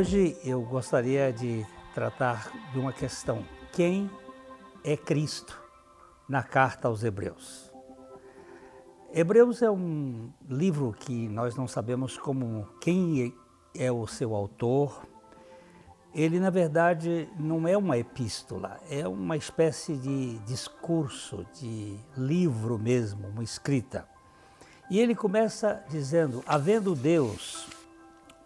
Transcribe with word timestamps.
Hoje 0.00 0.34
eu 0.42 0.62
gostaria 0.62 1.30
de 1.30 1.66
tratar 1.94 2.50
de 2.72 2.78
uma 2.78 2.90
questão: 2.90 3.44
quem 3.70 4.10
é 4.82 4.96
Cristo 4.96 5.62
na 6.26 6.42
carta 6.42 6.88
aos 6.88 7.04
Hebreus? 7.04 7.70
Hebreus 9.12 9.60
é 9.60 9.70
um 9.70 10.32
livro 10.48 10.96
que 10.98 11.28
nós 11.28 11.54
não 11.54 11.68
sabemos 11.68 12.16
como 12.16 12.66
quem 12.80 13.34
é 13.74 13.92
o 13.92 14.06
seu 14.06 14.34
autor. 14.34 15.06
Ele, 16.14 16.40
na 16.40 16.48
verdade, 16.48 17.28
não 17.38 17.68
é 17.68 17.76
uma 17.76 17.98
epístola, 17.98 18.80
é 18.88 19.06
uma 19.06 19.36
espécie 19.36 19.98
de 19.98 20.38
discurso, 20.46 21.44
de 21.60 21.94
livro 22.16 22.78
mesmo, 22.78 23.28
uma 23.28 23.44
escrita. 23.44 24.08
E 24.90 24.98
ele 24.98 25.14
começa 25.14 25.84
dizendo: 25.90 26.42
havendo 26.46 26.94
Deus 26.94 27.79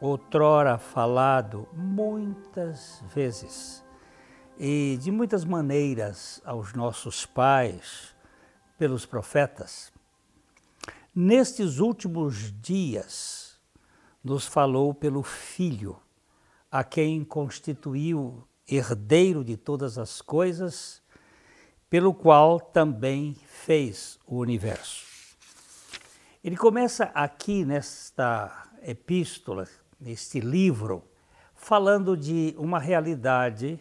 outrora 0.06 0.76
falado 0.76 1.66
muitas 1.72 3.02
vezes 3.14 3.82
e 4.58 4.98
de 5.00 5.10
muitas 5.10 5.46
maneiras 5.46 6.42
aos 6.44 6.74
nossos 6.74 7.24
pais 7.24 8.14
pelos 8.77 9.06
profetas, 9.06 9.90
nestes 11.14 11.78
últimos 11.78 12.52
dias 12.60 13.58
nos 14.22 14.46
falou 14.46 14.92
pelo 14.92 15.22
Filho, 15.22 15.98
a 16.70 16.84
quem 16.84 17.24
constituiu 17.24 18.46
herdeiro 18.68 19.42
de 19.42 19.56
todas 19.56 19.96
as 19.96 20.20
coisas, 20.20 21.02
pelo 21.88 22.12
qual 22.12 22.60
também 22.60 23.34
fez 23.46 24.18
o 24.27 24.36
universo. 24.36 25.06
Ele 26.42 26.56
começa 26.56 27.05
aqui 27.14 27.64
nesta 27.64 28.69
epístola 28.82 29.66
neste 30.00 30.41
livro, 30.41 31.03
falando 31.55 32.17
de 32.17 32.55
uma 32.59 32.78
realidade 32.78 33.78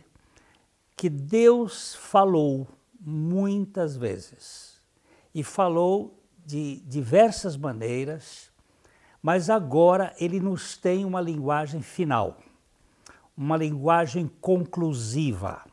que 0.95 1.09
Deus 1.09 1.95
falou 1.95 2.67
muitas 2.99 3.97
vezes. 3.97 4.81
E 5.33 5.43
falou 5.43 6.23
de 6.45 6.81
diversas 6.85 7.57
maneiras, 7.57 8.51
mas 9.21 9.49
agora 9.49 10.13
ele 10.19 10.39
nos 10.39 10.77
tem 10.77 11.05
uma 11.05 11.21
linguagem 11.21 11.81
final, 11.81 12.37
uma 13.35 13.57
linguagem 13.57 14.29
conclusiva, 14.39 15.65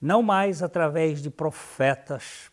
não 0.00 0.22
mais 0.22 0.62
através 0.62 1.20
de 1.20 1.28
profetas, 1.28 2.50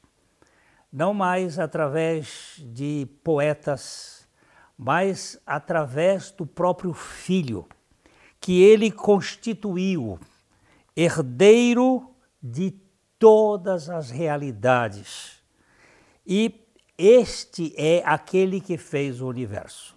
não 0.91 1.13
mais 1.13 1.59
através 1.59 2.55
de 2.59 3.07
poetas, 3.23 4.26
mas 4.77 5.39
através 5.45 6.29
do 6.31 6.45
próprio 6.45 6.93
Filho, 6.93 7.65
que 8.39 8.61
ele 8.61 8.91
constituiu 8.91 10.19
herdeiro 10.95 12.11
de 12.41 12.75
todas 13.17 13.89
as 13.89 14.11
realidades. 14.11 15.41
E 16.25 16.53
este 16.97 17.73
é 17.75 18.03
aquele 18.05 18.61
que 18.61 18.77
fez 18.77 19.19
o 19.21 19.27
universo. 19.27 19.95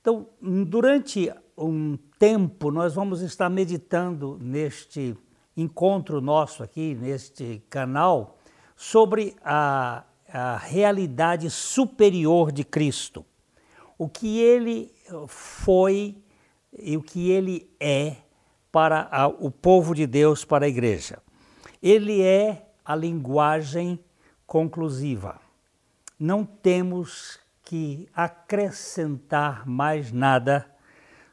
Então, 0.00 0.28
durante 0.40 1.32
um 1.56 1.96
tempo, 2.18 2.72
nós 2.72 2.94
vamos 2.94 3.20
estar 3.20 3.48
meditando 3.48 4.36
neste 4.40 5.16
encontro 5.56 6.20
nosso 6.20 6.62
aqui, 6.62 6.94
neste 6.94 7.62
canal, 7.70 8.38
sobre 8.74 9.36
a, 9.44 10.02
a 10.28 10.56
realidade 10.56 11.48
superior 11.50 12.50
de 12.50 12.64
Cristo 12.64 13.24
o 13.98 14.08
que 14.08 14.40
ele 14.40 14.92
foi 15.28 16.16
e 16.78 16.96
o 16.96 17.02
que 17.02 17.30
ele 17.30 17.70
é 17.78 18.16
para 18.70 19.08
a, 19.10 19.26
o 19.26 19.50
povo 19.50 19.94
de 19.94 20.06
Deus, 20.06 20.44
para 20.44 20.64
a 20.64 20.68
igreja. 20.68 21.18
Ele 21.82 22.22
é 22.22 22.66
a 22.84 22.96
linguagem 22.96 23.98
conclusiva. 24.46 25.40
Não 26.18 26.44
temos 26.44 27.38
que 27.64 28.08
acrescentar 28.14 29.66
mais 29.68 30.10
nada 30.12 30.66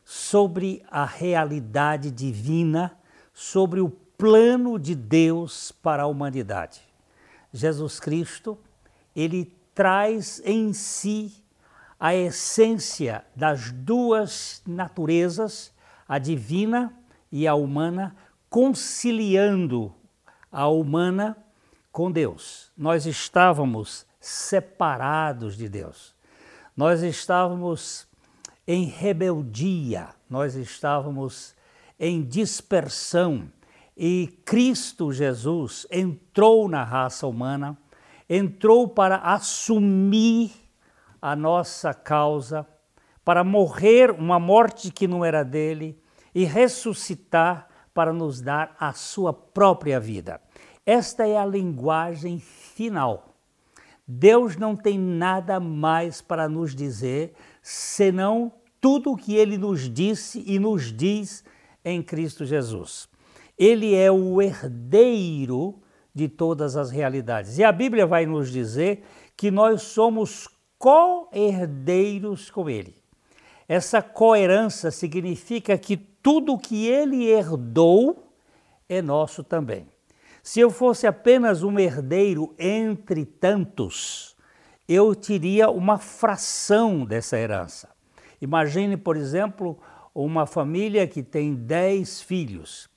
sobre 0.03 0.83
a 0.89 1.05
realidade 1.05 2.11
divina, 2.11 2.97
sobre 3.33 3.79
o 3.79 3.89
plano 3.89 4.79
de 4.79 4.95
Deus 4.95 5.71
para 5.71 6.03
a 6.03 6.07
humanidade. 6.07 6.81
Jesus 7.53 7.99
Cristo, 7.99 8.57
ele 9.15 9.55
traz 9.73 10.41
em 10.43 10.73
si 10.73 11.33
a 11.99 12.15
essência 12.15 13.25
das 13.35 13.71
duas 13.71 14.61
naturezas, 14.65 15.73
a 16.07 16.17
divina 16.17 16.93
e 17.31 17.47
a 17.47 17.53
humana, 17.53 18.15
conciliando 18.49 19.93
a 20.51 20.67
humana 20.67 21.37
com 21.91 22.11
Deus. 22.11 22.71
Nós 22.77 23.05
estávamos 23.05 24.05
separados 24.19 25.57
de 25.57 25.67
Deus. 25.67 26.15
Nós 26.75 27.03
estávamos 27.03 28.07
em 28.65 28.85
rebeldia, 28.85 30.09
nós 30.29 30.55
estávamos 30.55 31.55
em 31.99 32.23
dispersão 32.23 33.51
e 33.97 34.39
Cristo 34.45 35.11
Jesus 35.11 35.85
entrou 35.91 36.69
na 36.69 36.85
raça 36.85 37.27
humana, 37.27 37.77
entrou 38.29 38.87
para 38.87 39.17
assumir 39.17 40.51
a 41.21 41.35
nossa 41.35 41.93
causa, 41.93 42.65
para 43.23 43.43
morrer 43.43 44.11
uma 44.11 44.39
morte 44.39 44.91
que 44.91 45.07
não 45.07 45.23
era 45.23 45.43
dele 45.43 46.01
e 46.33 46.45
ressuscitar 46.45 47.67
para 47.93 48.13
nos 48.13 48.41
dar 48.41 48.75
a 48.79 48.93
sua 48.93 49.33
própria 49.33 49.99
vida. 49.99 50.41
Esta 50.85 51.27
é 51.27 51.37
a 51.37 51.45
linguagem 51.45 52.39
final. 52.39 53.35
Deus 54.07 54.55
não 54.55 54.75
tem 54.75 54.97
nada 54.97 55.59
mais 55.59 56.21
para 56.21 56.49
nos 56.49 56.73
dizer 56.73 57.33
senão 57.61 58.51
tudo 58.81 59.11
o 59.11 59.17
que 59.17 59.35
ele 59.35 59.57
nos 59.57 59.87
disse 59.87 60.43
e 60.47 60.57
nos 60.57 60.91
diz 60.91 61.43
em 61.85 62.01
Cristo 62.01 62.45
Jesus. 62.45 63.07
Ele 63.57 63.93
é 63.93 64.11
o 64.11 64.41
herdeiro 64.41 65.79
de 66.15 66.27
todas 66.27 66.75
as 66.75 66.89
realidades. 66.89 67.57
E 67.57 67.63
a 67.63 67.71
Bíblia 67.71 68.07
vai 68.07 68.25
nos 68.25 68.49
dizer 68.49 69.03
que 69.37 69.51
nós 69.51 69.83
somos 69.83 70.47
co-herdeiros 70.79 72.49
com 72.49 72.69
ele. 72.69 72.95
Essa 73.67 74.01
coerência 74.01 74.89
significa 74.89 75.77
que 75.77 75.95
tudo 75.95 76.57
que 76.57 76.87
ele 76.87 77.27
herdou 77.27 78.33
é 78.87 79.01
nosso 79.01 79.43
também. 79.43 79.87
Se 80.41 80.59
eu 80.59 80.71
fosse 80.71 81.05
apenas 81.05 81.61
um 81.61 81.77
herdeiro 81.77 82.55
entre 82.57 83.25
tantos, 83.25 84.35
eu 84.87 85.13
teria 85.13 85.69
uma 85.69 85.99
fração 85.99 87.05
dessa 87.05 87.37
herança. 87.37 87.89
Imagine, 88.41 88.97
por 88.97 89.17
exemplo, 89.17 89.77
uma 90.15 90.47
família 90.47 91.05
que 91.05 91.21
tem 91.21 91.53
dez 91.53 92.21
filhos 92.21 92.89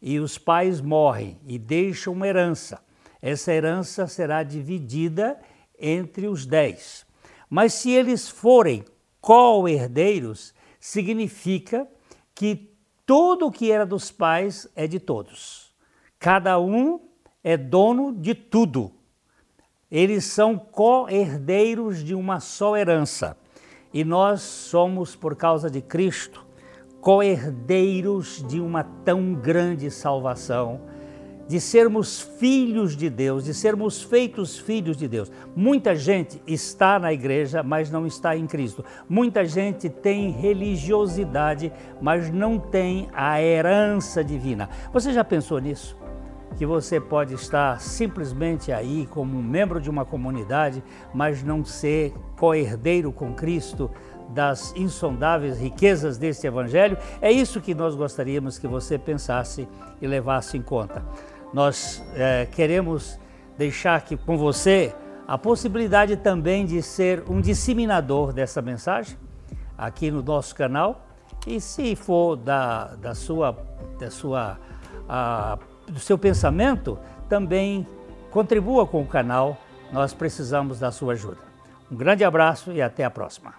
e 0.00 0.20
os 0.20 0.38
pais 0.38 0.80
morrem 0.80 1.40
e 1.46 1.58
deixam 1.58 2.12
uma 2.12 2.28
herança. 2.28 2.80
Essa 3.20 3.52
herança 3.52 4.06
será 4.06 4.42
dividida 4.42 5.40
entre 5.78 6.28
os 6.28 6.46
dez. 6.46 7.09
Mas 7.50 7.74
se 7.74 7.90
eles 7.90 8.28
forem 8.28 8.84
co-herdeiros, 9.20 10.54
significa 10.78 11.86
que 12.32 12.72
tudo 13.04 13.48
o 13.48 13.50
que 13.50 13.72
era 13.72 13.84
dos 13.84 14.12
pais 14.12 14.68
é 14.76 14.86
de 14.86 15.00
todos. 15.00 15.74
Cada 16.16 16.60
um 16.60 17.00
é 17.42 17.56
dono 17.56 18.12
de 18.12 18.34
tudo. 18.34 18.92
Eles 19.90 20.24
são 20.26 20.56
co-herdeiros 20.56 22.04
de 22.04 22.14
uma 22.14 22.38
só 22.38 22.76
herança. 22.76 23.36
E 23.92 24.04
nós 24.04 24.42
somos, 24.42 25.16
por 25.16 25.34
causa 25.34 25.68
de 25.68 25.82
Cristo, 25.82 26.46
co-herdeiros 27.00 28.44
de 28.46 28.60
uma 28.60 28.84
tão 28.84 29.34
grande 29.34 29.90
salvação 29.90 30.80
de 31.50 31.60
sermos 31.60 32.20
filhos 32.20 32.96
de 32.96 33.10
Deus, 33.10 33.42
de 33.44 33.52
sermos 33.52 34.00
feitos 34.00 34.56
filhos 34.56 34.96
de 34.96 35.08
Deus. 35.08 35.32
Muita 35.56 35.96
gente 35.96 36.40
está 36.46 36.96
na 36.96 37.12
igreja, 37.12 37.60
mas 37.60 37.90
não 37.90 38.06
está 38.06 38.36
em 38.36 38.46
Cristo. 38.46 38.84
Muita 39.08 39.44
gente 39.44 39.88
tem 39.88 40.30
religiosidade, 40.30 41.72
mas 42.00 42.30
não 42.30 42.56
tem 42.56 43.08
a 43.12 43.42
herança 43.42 44.22
divina. 44.22 44.68
Você 44.92 45.12
já 45.12 45.24
pensou 45.24 45.58
nisso? 45.58 45.98
Que 46.56 46.64
você 46.64 47.00
pode 47.00 47.34
estar 47.34 47.80
simplesmente 47.80 48.70
aí 48.70 49.08
como 49.10 49.36
um 49.36 49.42
membro 49.42 49.80
de 49.80 49.90
uma 49.90 50.04
comunidade, 50.04 50.84
mas 51.12 51.42
não 51.42 51.64
ser 51.64 52.14
co-herdeiro 52.38 53.10
com 53.10 53.34
Cristo 53.34 53.90
das 54.28 54.72
insondáveis 54.76 55.58
riquezas 55.58 56.16
deste 56.16 56.46
Evangelho? 56.46 56.96
É 57.20 57.32
isso 57.32 57.60
que 57.60 57.74
nós 57.74 57.96
gostaríamos 57.96 58.56
que 58.56 58.68
você 58.68 58.96
pensasse 58.96 59.66
e 60.00 60.06
levasse 60.06 60.56
em 60.56 60.62
conta 60.62 61.02
nós 61.52 62.02
é, 62.14 62.46
queremos 62.46 63.18
deixar 63.58 63.96
aqui 63.96 64.16
com 64.16 64.36
você 64.36 64.94
a 65.26 65.38
possibilidade 65.38 66.16
também 66.16 66.66
de 66.66 66.82
ser 66.82 67.22
um 67.28 67.40
disseminador 67.40 68.32
dessa 68.32 68.60
mensagem 68.60 69.16
aqui 69.78 70.10
no 70.10 70.22
nosso 70.22 70.54
canal 70.54 71.06
E 71.46 71.60
se 71.60 71.96
for 71.96 72.36
da, 72.36 72.96
da 72.96 73.14
sua, 73.14 73.56
da 73.98 74.10
sua, 74.10 74.58
a, 75.08 75.58
do 75.86 75.98
seu 75.98 76.18
pensamento, 76.18 76.98
também 77.28 77.86
contribua 78.30 78.86
com 78.86 79.02
o 79.02 79.06
canal. 79.06 79.56
Nós 79.92 80.12
precisamos 80.12 80.78
da 80.78 80.90
sua 80.90 81.14
ajuda. 81.14 81.38
Um 81.90 81.96
grande 81.96 82.24
abraço 82.24 82.72
e 82.72 82.82
até 82.82 83.04
a 83.04 83.10
próxima. 83.10 83.54